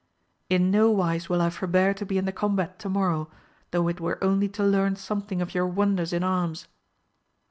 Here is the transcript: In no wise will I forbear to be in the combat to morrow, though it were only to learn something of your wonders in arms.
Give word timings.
In 0.49 0.71
no 0.71 0.89
wise 0.89 1.29
will 1.29 1.43
I 1.43 1.51
forbear 1.51 1.93
to 1.93 2.07
be 2.07 2.17
in 2.17 2.25
the 2.25 2.31
combat 2.31 2.79
to 2.79 2.89
morrow, 2.89 3.29
though 3.69 3.87
it 3.87 4.01
were 4.01 4.17
only 4.23 4.49
to 4.49 4.63
learn 4.63 4.95
something 4.95 5.43
of 5.43 5.53
your 5.53 5.67
wonders 5.67 6.11
in 6.11 6.23
arms. 6.23 6.67